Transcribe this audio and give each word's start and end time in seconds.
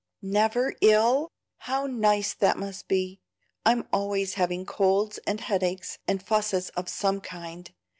"Never 0.23 0.73
ill! 0.81 1.31
how 1.57 1.85
nice 1.85 2.33
that 2.33 2.57
must 2.57 2.87
be! 2.87 3.19
I'm 3.67 3.87
always 3.93 4.33
having 4.33 4.65
colds 4.65 5.19
and 5.27 5.39
headaches, 5.41 5.99
and 6.07 6.23
fusses 6.23 6.69
of 6.69 6.89
some 6.89 7.21
kind. 7.21 7.71